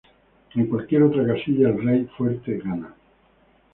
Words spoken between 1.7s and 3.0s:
rey fuerte gana.